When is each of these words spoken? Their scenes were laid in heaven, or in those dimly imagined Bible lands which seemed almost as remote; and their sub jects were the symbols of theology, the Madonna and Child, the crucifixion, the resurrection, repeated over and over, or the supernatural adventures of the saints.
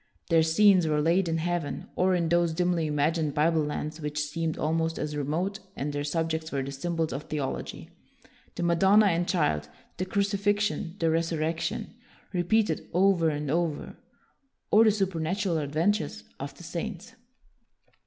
Their 0.31 0.41
scenes 0.41 0.87
were 0.87 0.99
laid 0.99 1.29
in 1.29 1.37
heaven, 1.37 1.85
or 1.95 2.15
in 2.15 2.27
those 2.29 2.53
dimly 2.55 2.87
imagined 2.87 3.35
Bible 3.35 3.63
lands 3.63 4.01
which 4.01 4.17
seemed 4.25 4.57
almost 4.57 4.97
as 4.97 5.15
remote; 5.15 5.59
and 5.75 5.93
their 5.93 6.03
sub 6.03 6.31
jects 6.31 6.51
were 6.51 6.63
the 6.63 6.71
symbols 6.71 7.13
of 7.13 7.25
theology, 7.25 7.91
the 8.55 8.63
Madonna 8.63 9.05
and 9.05 9.27
Child, 9.27 9.69
the 9.97 10.05
crucifixion, 10.05 10.95
the 10.97 11.11
resurrection, 11.11 11.93
repeated 12.33 12.89
over 12.93 13.29
and 13.29 13.51
over, 13.51 13.95
or 14.71 14.85
the 14.85 14.91
supernatural 14.91 15.59
adventures 15.59 16.23
of 16.39 16.57
the 16.57 16.63
saints. 16.63 17.13